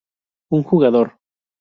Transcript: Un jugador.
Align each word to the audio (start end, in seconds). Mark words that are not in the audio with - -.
Un 0.49 0.63
jugador. 0.63 1.19